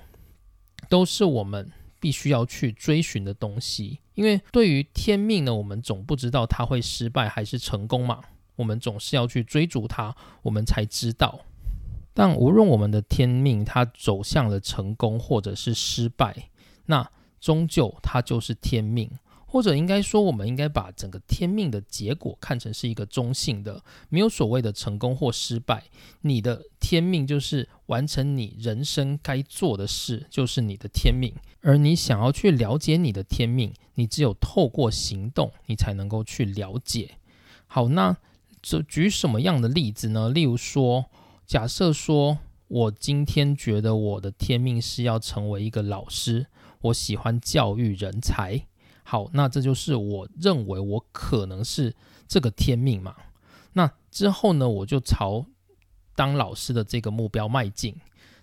[0.90, 4.00] 都是我们必须要去追寻的东西。
[4.16, 8.20] 因为对于天命呢，我们总不知道他会失败还是成功嘛，
[8.58, 11.40] 我们总是要去追逐它，我们才知道。
[12.14, 16.50] 但无论我们的天命它走向了成功或者是失败。
[16.86, 19.10] 那终究它就是天命，
[19.46, 25.84] 或者应该说，我们应该把整个天命的结果看成是一个中性的，没有所谓的成功或失败。
[26.22, 31.34] 你的天命就是完成你人生该做的事，就是你的天命。
[31.62, 37.18] 而你想要去了解你的天命，你只有透过行动，你才能够去了解。
[37.68, 38.18] 好，那
[38.62, 40.30] 这举什么样的例子呢？
[40.30, 41.06] 例如说，
[41.46, 46.48] 假设说我今天觉得我的天命是要成为一个老师。
[46.84, 48.68] 我喜欢教育人才，
[49.04, 51.96] 好，那这就是我认为我可能是
[52.28, 53.16] 这个天命嘛。
[53.72, 55.46] 那之后呢，我就朝
[56.16, 57.96] 当老师的这个目标迈进。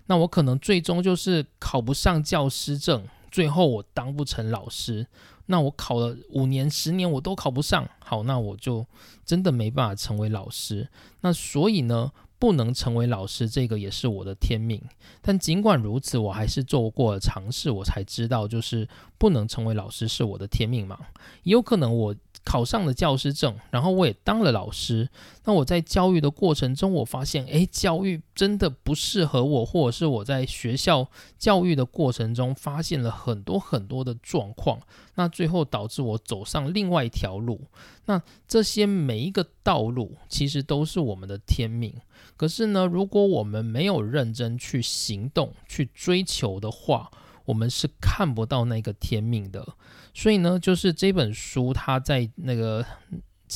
[0.07, 5.05] 那我可能最终就是考不上教师证，最后我当不成老师。
[5.45, 7.87] 那我考了五年、十年，我都考不上。
[7.99, 8.85] 好，那我就
[9.23, 10.89] 真的没办法成为老师。
[11.21, 12.11] 那所以呢？
[12.41, 14.81] 不能成为老师，这个也是我的天命。
[15.21, 20.97] 但尽管如此，我还是做过尝试，我才知道，就是不能成为老师是我的天命嘛。
[21.43, 22.15] 也有可能我。
[22.43, 25.07] 考上了教师证，然后我也当了老师。
[25.45, 34.79] 那我在教育的过程中，我发现，诶，教育真的不适合我，或者是我在学校教育的过程中发现了很多很多的状况。
[35.13, 37.61] 那最后导致我走上另外一条路。
[38.05, 41.93] 那这些每一个道路其实都是我们的天命。
[42.37, 47.11] 可是呢，如果我们没有认真去行动、去追求的话，
[47.45, 49.65] 我们是看不到那个天命的。
[50.13, 52.85] 所以呢，就是这本书，他在那个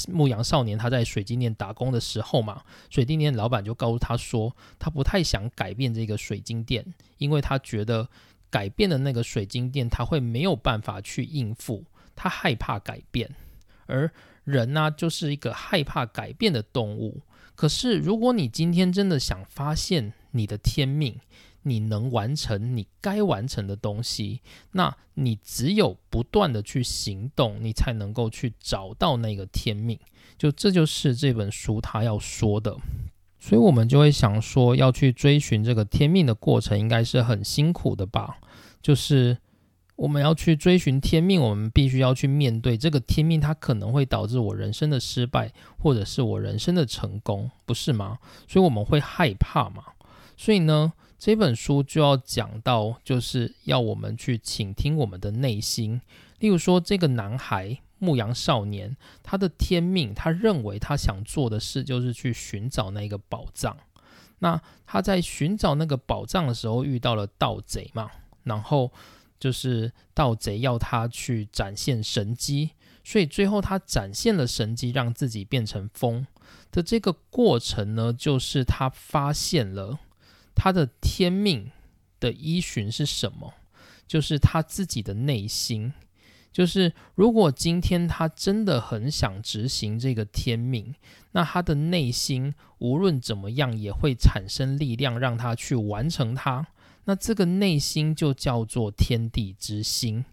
[0.09, 6.85] 牧羊少年他在水晶店打工的时候嘛，水晶店老板就告诉他说，他不太想改变这个水晶店，
[7.17, 8.07] 因为他觉得
[8.49, 11.83] 改变的那个水晶店他会没有办法去应付，
[12.15, 13.29] 他害怕改变。
[13.85, 14.11] 而
[14.43, 17.21] 人呢，就是一个害怕改变的动物。
[17.55, 21.19] 可是，如果你今天真的想发现你的天命，
[21.63, 24.41] 你能完成你该完成的东西，
[24.73, 29.97] 那你只有不断的去行动，你才能够去找到那个天命。
[30.37, 32.77] 就这就是这本书他要说的，
[33.39, 38.37] 所以我们就会想说，要去追寻这个天命的过程，应该是很辛苦的吧？
[38.81, 39.37] 就是
[39.95, 48.19] 我们要去追寻天命，我们必须要去面对这个天命，它可能会导致我人生的失败，或者是我人生的成功，不是吗？
[48.45, 49.83] 所以我们会害怕嘛？
[50.35, 56.01] 所以呢，这本书就要讲到，就是要我们去倾听我们的内心。
[56.39, 63.77] 例如说，这个男孩牧羊少年，他的天命，他认为他想做的事就是去寻找那个宝藏。
[64.39, 68.11] 那他在寻找那个宝藏的时候，遇到了盗贼嘛？
[68.43, 68.91] 然后。
[69.45, 72.71] 就是盗贼要他去展现神机，
[73.03, 76.25] 所以最后他展现了神机，让自己变成风
[76.71, 79.99] 的这个过程呢，就是他发现了
[80.55, 81.69] 他的天命
[82.19, 83.53] 的依循是什么，
[84.07, 85.93] 就是他自己的内心。
[86.51, 90.95] 就是如果今天他真的很想执行这个天命，
[91.33, 96.65] 那他的内心无论怎么样也会产生力量，让他去完成它。
[97.05, 100.25] 那这个内心就叫做天地之心。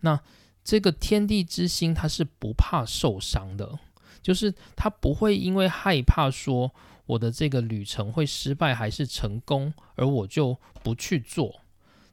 [0.00, 0.20] 那
[0.64, 3.78] 这个天地之心，它是不怕受伤的，
[4.22, 6.72] 就是他不会因为害怕说
[7.06, 11.60] 我的这个旅程会失败还是成功，而我就不去做，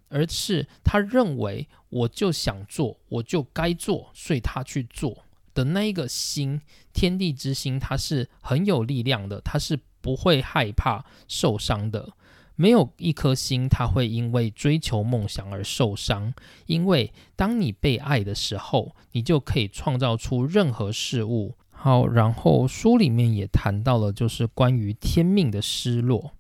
[0.10, 6.62] 而是他认为我就想做，我就该做，所以他去做的那一个心，
[6.94, 12.14] 天地之心，它是很有力量的，它是不会害怕受伤的。
[12.60, 16.34] 没有一颗心，他会因为追求梦想而受伤。
[16.66, 21.56] 因为当你被爱的时候，你就可以创造出任何事物。
[21.72, 26.34] 好，然后书里面也谈到了，就是关于天命的失落。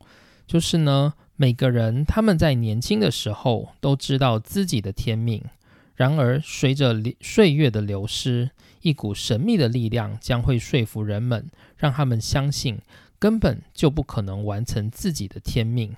[0.45, 5.41] 就是呢，每个人他们在年轻的时候都知道自己的天命，
[5.95, 8.51] 然而随着岁月的流失，
[8.81, 12.79] 一股神秘的力量将会说服人们，让他们相信
[13.17, 15.95] 根本就不可能完成自己的天命。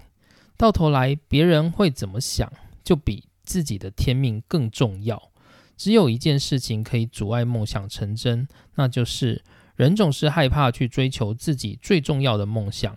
[0.58, 2.52] 到头来，别人会怎么想，
[2.84, 5.32] 就比自己的天命更重要。
[5.76, 9.44] 只有一件事情可以阻碍梦想成真，那就是
[9.76, 12.96] 人总是害怕去追求自己最重要的梦想，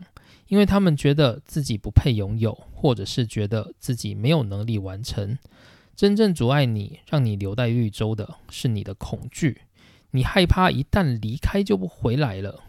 [0.49, 5.39] 因为他们觉得自己不配拥有，或者是觉得自己没有能力完成。
[5.97, 9.63] 真正阻碍你、让你留在绿洲的是你的恐惧，
[10.11, 12.65] 你害怕一旦离开就不回来了。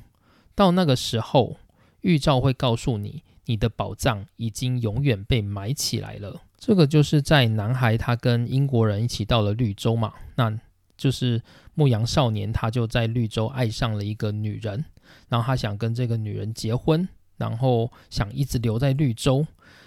[0.53, 1.57] 到那个时候，
[2.01, 3.23] 预兆会告诉你。
[3.46, 6.41] 你的宝藏已经永远被埋起来了。
[6.58, 10.52] 这个就是在男孩他跟英国人一起到了绿洲嘛，那
[10.98, 11.41] 就是
[11.76, 14.86] 牧羊少年他就在绿洲爱上了一个女人，
[15.30, 19.46] 然后他想跟这个女人结婚，然后想一直留在绿洲。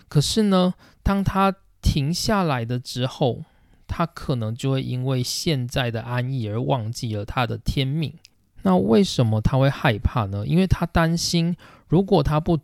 [0.08, 1.52] 可是呢，当他
[1.82, 3.42] 停下来的之后，
[3.88, 8.14] 他可能就会因为现在的安逸而忘记了他的天命。
[8.62, 10.46] 那为什么他会害怕呢？
[10.46, 11.56] 因为他担心，
[11.88, 12.56] 如果他不。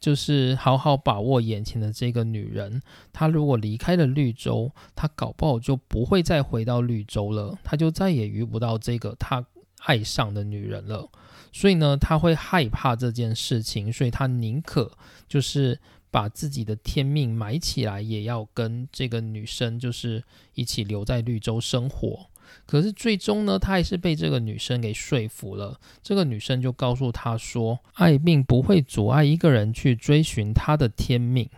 [0.00, 2.82] 就是好好把握眼前的这个女人，
[3.12, 9.46] 她如果离开了绿洲，她搞不好就不会再回到绿洲了，她就再也遇不到这个她
[9.84, 11.08] 爱上的女人了。
[11.52, 14.96] 所以呢，他会害怕这件事情，所以他宁可
[15.26, 20.22] 就是把自己的天命埋起来，也要跟这个女生就是
[20.54, 22.29] 一起留在绿洲生活。
[22.66, 25.78] 可是最终呢，他还是被这个女生给说服了。
[26.02, 31.48] 这个女生就告诉他说：“爱并不会阻碍一个人去追寻他的天命。”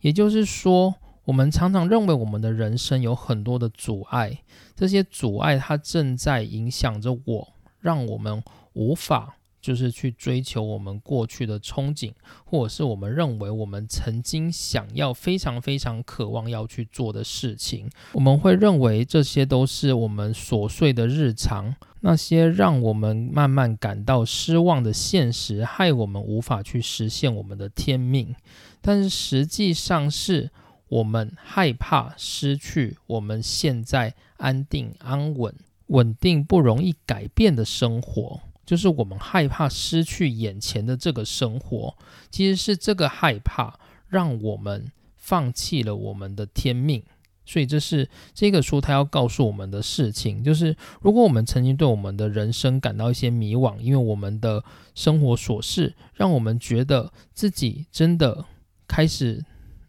[0.00, 4.42] 也就是说，我们常常认为我们的人生有很多的阻碍，
[4.74, 9.36] 这些阻碍它正在影响着我，让我们无法。
[9.62, 12.12] 就是去追求我们过去的憧憬，
[12.44, 17.88] 或者是我们认为我们曾经想要、非常非常渴望要去做的事情。
[18.12, 28.34] 我们会认为这些都是我们琐碎的日常，那些让我们慢慢感到失望的现实，害我们无法去实现我们的天命。
[28.80, 30.50] 但是实际上是
[30.88, 35.54] 我们害怕失去我们现在安定、安稳、
[35.86, 38.40] 稳定、不容易改变的生活。
[38.64, 41.96] 就是我们害怕失去眼前的这个生活，
[42.30, 47.02] 其实是这个害怕让我们放弃了我们的天命。
[47.44, 54.62] 所以这是这个书它要告诉我们的事情，就是如果我们曾经对我们的人生感到一些迷惘，因为我们的
[54.94, 58.44] 生活琐事让我们觉得自己真的
[58.86, 59.44] 开始。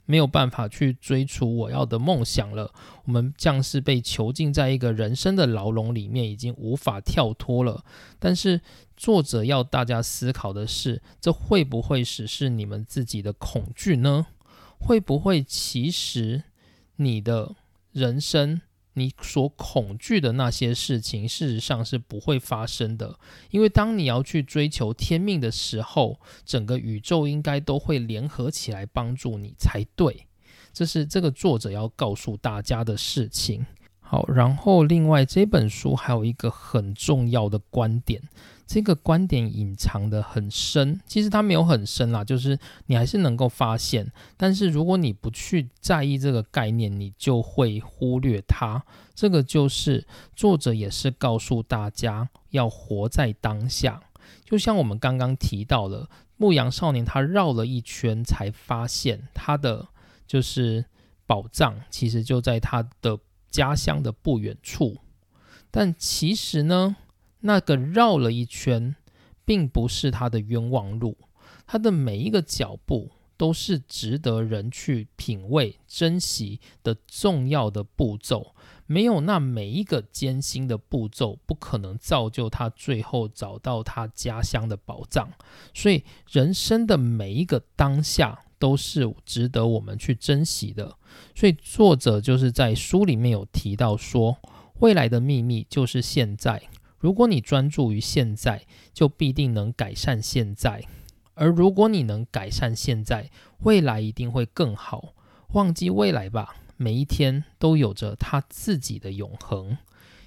[0.06, 2.72] 没有办法去追逐我要的梦想了，
[3.06, 7.84] 我们像是被囚禁在一个人生的牢笼里面，已经无法跳脱了。
[8.20, 8.62] 但是
[8.98, 14.28] 作者要大家思考的是，这会不会只是你们自己的恐惧呢？
[14.80, 16.44] 会不会其实
[16.98, 17.56] 你的
[17.92, 18.62] 人生？
[18.94, 23.18] 你所恐惧的那些事情，事实上是不会发生的，
[23.52, 30.28] 因为当你要去追求天命的时候，整个宇宙应该都会联合起来帮助你才对。
[30.72, 33.66] 这是这个作者要告诉大家的事情。
[34.00, 38.22] 好，然后另外这本书还有一个很重要的观点，
[38.74, 42.58] 这个观点隐藏的很深，其实它没有很深啦，就是
[42.88, 48.84] 你还是能够发现，但是如果你不去在意这个概念，你就会忽略它。
[49.14, 54.02] 这个就是作者也是告诉大家要活在当下，
[54.44, 59.88] 就像我们刚刚提到了牧羊少年，他绕了一圈才发现他的
[60.26, 60.84] 就是
[61.28, 63.20] 宝藏，其实就在他的。
[63.54, 64.98] 家乡的不远处，
[65.70, 66.96] 但其实呢，
[67.44, 68.96] 那个绕了一圈，
[69.46, 71.16] 并不是他的冤枉路。
[71.66, 78.54] 他的每一个脚步都是值得人去品味、珍惜的重要的步骤。
[78.86, 85.32] 没有那每一个艰辛的步骤，不可能造就他最后找到他家乡的宝藏。
[85.74, 88.40] 所以，人生的每一个当下。
[88.60, 90.96] 都是值得我们去珍惜的，
[91.36, 94.38] 所以作者就是在书里面有提到说，
[94.80, 96.64] 未来的秘密就是现在。
[97.04, 100.80] 如果你专注于现在，就必定能改善现在；
[101.34, 103.30] 而如果你能改善现在，
[103.60, 105.14] 未来一定会更好。
[105.50, 109.78] 忘记未来吧，每一天都有着它自己的永恒。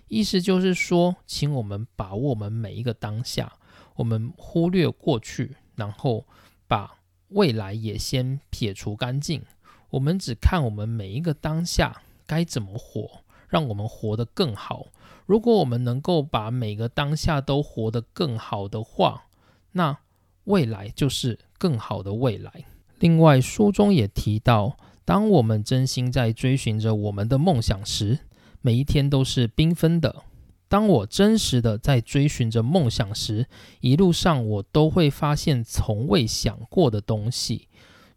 [0.09, 3.55] 意思就是说，请我们把握我们每一个当下，
[3.95, 6.27] 我们忽略过去，然后
[6.68, 6.99] 把。
[7.31, 9.43] 未来也先撇除干净，
[9.91, 14.87] 我们只看我们每一个当下该怎么活，让我们活得更好。
[15.27, 19.24] 如果我们能够把每个当下都活得更好的话，
[19.72, 19.99] 那
[20.45, 22.64] 未来就是更好的未来。
[23.01, 28.20] 另外，书中也提到，当我们真心在追寻着我们的梦想时，
[28.62, 30.22] 每一天都是缤纷的。
[30.68, 33.47] 当我真实的在追寻着梦想时，
[33.81, 37.68] 一路上我都会发现从未想过的东西。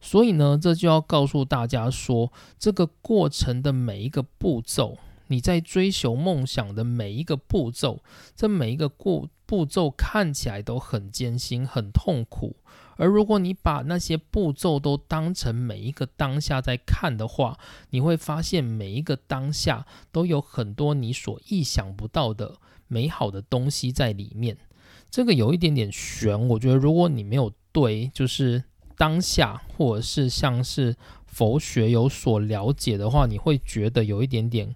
[0.01, 4.97] 所以呢，这就要告诉大家说，这个过程的每一个步骤，
[5.29, 8.03] 你在追求梦想的每一个步骤，
[8.35, 12.57] 这每一个过步骤看起来都很艰辛、很痛苦。
[12.97, 17.57] 而如果你把那些步骤都当成每一个当下在看的话，
[17.91, 22.57] 你会发现每一个当下都有很多你所意想不到的
[22.87, 24.57] 美好的东西在里面。
[25.09, 28.63] 这个有一点点悬，我觉得如果你没有对就是
[28.97, 34.75] 当下或者是像是佛学有所了解的话，你会觉得有一点点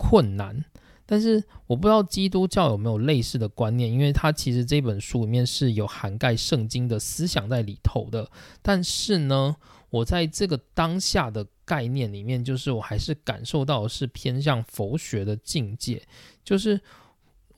[0.00, 0.64] 困难。
[1.04, 8.30] 但是我不知道基督教有没有类似的观念，因为它其实这本书里面是有涵盖圣经的思想在里头的。
[8.62, 9.56] 但是呢，
[9.90, 16.00] 我在这个当下的概念里面，就是我还是感受到是偏向佛学的境界。
[16.44, 16.80] 就是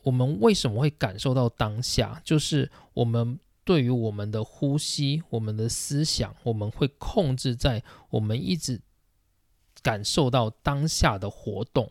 [0.02, 2.22] 我们为什么会感受到当下？
[2.24, 8.80] 就是我们对于我们的呼吸、我们的思想，我们会控制在我们一直
[9.82, 11.90] 感受到当下的活动。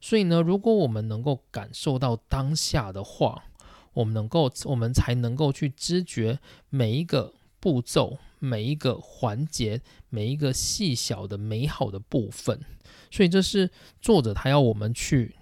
[0.00, 3.44] 所以呢，如果我们能够感受到当下的话，
[3.92, 6.38] 我们能够，我们才能够去知觉
[6.68, 12.58] 每一个步骤、每一个环节、每一个细小的美好的部分。
[13.10, 13.68] 所以这是
[14.00, 15.34] 作者他要我们去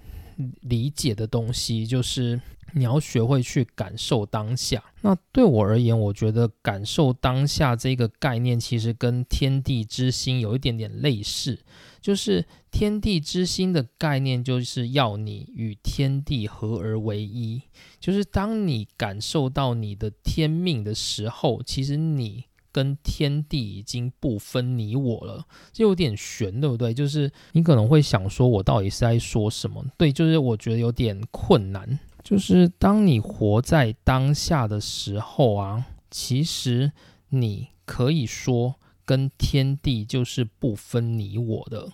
[0.62, 2.40] 理解的东西，就是
[2.72, 4.82] 你要学会去感受当下。
[5.02, 11.58] 那对我而言，我觉得感受当下这个概念，其实跟天地之心有一点点类似。
[12.00, 17.62] 就是天地之心的概念，就是要你与天地合而为一。
[17.98, 25.44] 就是当你感受到你的天命的时候，其实你跟天地已经不分你我了。
[25.72, 26.94] 这有点悬，对不对？
[26.94, 29.84] 就是你可能会想说，我到底是在说什么？
[29.96, 31.98] 对，就是我觉得有点困难。
[32.22, 36.92] 就是当你活在当下的时候啊，其实
[37.28, 38.76] 你可以说。
[39.08, 41.90] 跟天地就是不分你我的，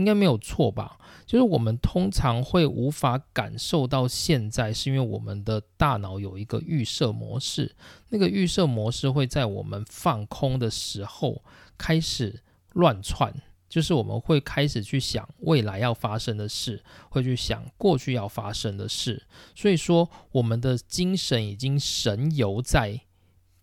[0.00, 0.98] 应该没有错吧？
[1.26, 7.76] 就是我们通常会无法感受到现在，是因为我们的大脑有一个预设模式，
[8.08, 11.44] 那个预设模式会在我们放空的时候
[11.76, 12.42] 开始
[12.72, 13.30] 乱窜，
[13.68, 19.22] 就是我们会开始去想未来要发生的事，会去想过去要发生的事，
[19.54, 23.02] 所以说我们的精神已经神游在，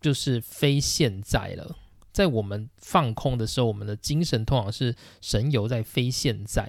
[0.00, 1.76] 就是非现在了。
[2.18, 6.64] 在我们放空的时候，我们的精神通常是神游在非现在；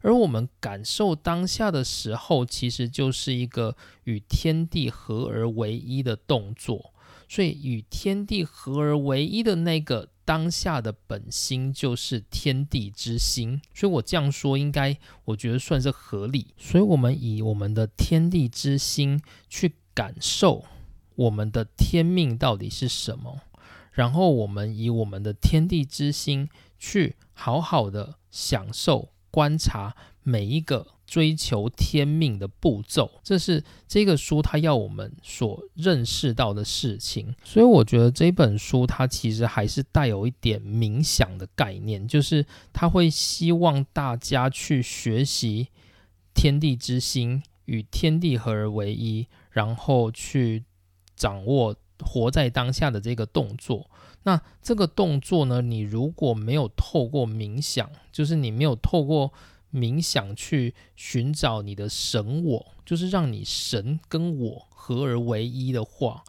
[0.00, 6.94] 而我们感受当下的时候，其实就是一个与天地合而为一的动作。
[7.28, 13.60] 所以，与天地合而为一的那个当下的本心，就是天地之心。
[13.74, 16.54] 所以我这样说，应该我觉得算是合理。
[16.56, 20.64] 所以，我们以我们的天地之心去感受
[21.16, 23.40] 我们的天命到底是什么。
[23.92, 37.34] 然后我们以我们的天地之心去好好的享受、观察每一个追求天命的步骤，这是这个书它要我们所认识到的事情。
[37.44, 45.68] 所以我觉得这本书它其实还是带有一点冥想的概念，就是它会希望大家去学习
[46.32, 50.64] 天地之心，与天地合而为一，然后去
[51.14, 53.88] 掌握活在当下的这个动作。
[54.24, 59.32] 那这个动作呢，你如果没有透过冥想，就是你没有透过。
[59.74, 66.22] 冥想去寻找你的神我，就是让你神跟我合而为一的话，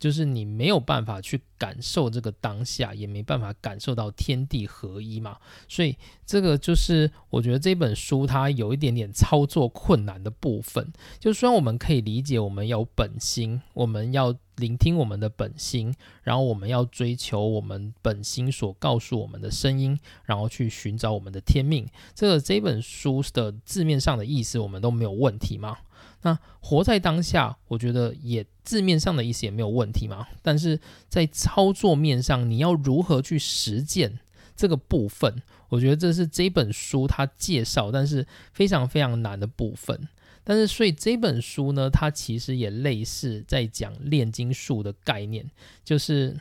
[0.00, 5.36] 就是你没有办法去感受这个当下，也没办法感受到天地合一嘛。
[5.68, 5.96] 所以
[6.26, 10.92] 这个就是我觉得这本书它有一点点操作困难的部分。
[11.20, 14.34] 就虽然我们可以理解，我们有本心，我们要。
[14.56, 21.88] 聆听我们的本心，然后我们要追求我们本心所告诉我们的声音，然后去寻找我们的天命。
[22.14, 25.78] 这个这本书的字面上的意思，我们都没有问题吗？
[26.22, 30.26] 那活在当下，我觉得也字面上的意思也没有问题嘛。
[30.42, 34.18] 但是在操作面上，你要如何去实践
[34.54, 35.42] 这个部分？
[35.70, 40.08] 我觉得这是这本书它介绍，但是非常非常难的部分。
[40.42, 45.48] 但是，所以这本书呢，它其实也类似在讲炼金术的概念，
[45.84, 46.38] 就是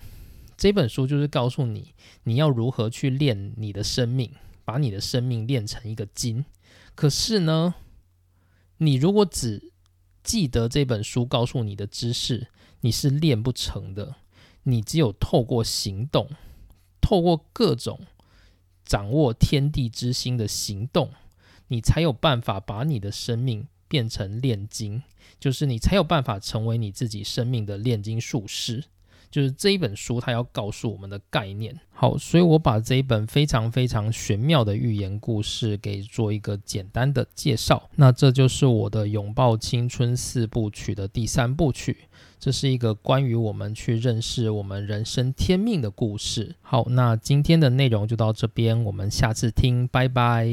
[0.58, 4.32] 这本书就是告诉你你要如何去练你的生命，
[4.66, 6.44] 把你的生命练成一个金。
[6.96, 7.76] 可是呢，
[8.80, 9.72] 你如果只
[10.24, 12.48] 记得这本书告诉你的知识，
[12.82, 14.16] 你是练不成的。
[14.64, 16.30] 你只有透过行动，
[17.00, 18.02] 透过各种
[18.84, 21.12] 掌握天地之心的行动，
[21.68, 23.68] 你才有办法把你的生命。
[23.90, 25.02] 变成炼金，
[25.40, 28.84] 就是你才有办法成为你自己生命的炼金术师。
[29.32, 31.80] 就是这一本书，它要告诉我们的概念。
[31.92, 37.90] 好，所以我把这一本非常非常玄妙的寓言故事给做一个简单的介绍。
[37.96, 41.98] 那这就是我的《拥抱青春》四部曲的第三部曲。
[42.40, 46.56] 这是一个关于我们去认识我们人生天命的故事。
[46.62, 50.48] 好，那今天的内容就到这边，我们下次听，拜拜。